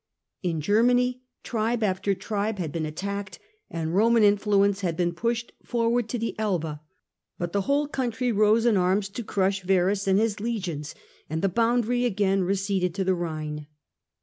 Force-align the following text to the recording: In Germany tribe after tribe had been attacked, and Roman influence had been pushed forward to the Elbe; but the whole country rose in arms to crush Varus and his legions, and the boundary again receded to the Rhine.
In 0.41 0.61
Germany 0.61 1.21
tribe 1.43 1.83
after 1.83 2.15
tribe 2.15 2.57
had 2.57 2.71
been 2.71 2.87
attacked, 2.87 3.37
and 3.69 3.93
Roman 3.93 4.23
influence 4.23 4.81
had 4.81 4.97
been 4.97 5.13
pushed 5.13 5.51
forward 5.63 6.09
to 6.09 6.17
the 6.17 6.33
Elbe; 6.39 6.79
but 7.37 7.53
the 7.53 7.61
whole 7.61 7.87
country 7.87 8.31
rose 8.31 8.65
in 8.65 8.77
arms 8.77 9.09
to 9.09 9.23
crush 9.23 9.61
Varus 9.61 10.07
and 10.07 10.17
his 10.17 10.39
legions, 10.39 10.95
and 11.29 11.43
the 11.43 11.49
boundary 11.49 12.03
again 12.05 12.41
receded 12.41 12.95
to 12.95 13.03
the 13.03 13.13
Rhine. 13.13 13.67